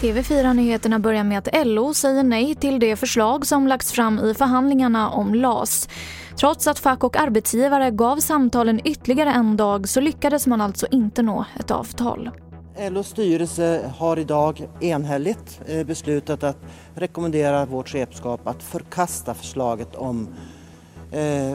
[0.00, 5.10] TV4-nyheterna börjar med att LO säger nej till det förslag som lagts fram i förhandlingarna
[5.10, 5.88] om LAS.
[6.40, 11.22] Trots att fack och arbetsgivare gav samtalen ytterligare en dag så lyckades man alltså inte
[11.22, 12.30] nå ett avtal.
[12.90, 16.58] LOs styrelse har idag enhälligt eh, beslutat att
[16.94, 20.28] rekommendera vårt chefskap att förkasta förslaget om
[21.12, 21.54] eh,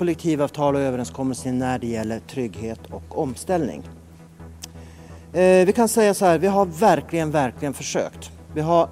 [0.00, 3.82] kollektivavtal och överenskommelser när det gäller trygghet och omställning.
[5.32, 8.30] Eh, vi kan säga så här, vi har verkligen, verkligen försökt.
[8.54, 8.88] Vi har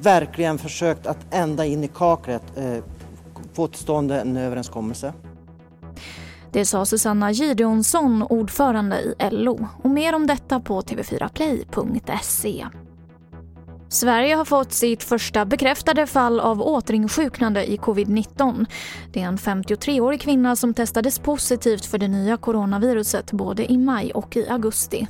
[0.00, 2.84] verkligen försökt att ända in i kaklet eh,
[3.52, 5.12] få till stånd en överenskommelse.
[6.52, 9.68] Det sa Susanna Gideonsson, ordförande i LO.
[9.82, 12.66] Och mer om detta på tv4play.se.
[13.90, 18.66] Sverige har fått sitt första bekräftade fall av återinsjuknande i covid-19.
[19.12, 24.12] Det är en 53-årig kvinna som testades positivt för det nya coronaviruset både i maj
[24.12, 25.06] och i augusti.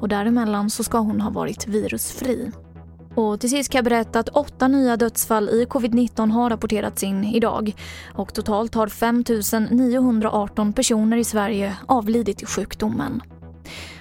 [0.00, 2.50] Och däremellan så ska hon ha varit virusfri.
[3.14, 7.24] Och till sist kan jag berätta att åtta nya dödsfall i covid-19 har rapporterats in
[7.24, 7.74] idag.
[8.14, 9.24] Och totalt har 5
[9.70, 13.22] 918 personer i Sverige avlidit i sjukdomen.